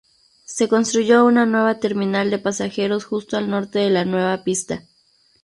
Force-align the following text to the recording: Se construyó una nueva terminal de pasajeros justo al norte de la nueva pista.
Se 0.45 0.67
construyó 0.67 1.25
una 1.25 1.45
nueva 1.45 1.79
terminal 1.79 2.31
de 2.31 2.39
pasajeros 2.39 3.05
justo 3.05 3.37
al 3.37 3.51
norte 3.51 3.77
de 3.77 3.91
la 3.91 4.03
nueva 4.03 4.43
pista. 4.43 4.81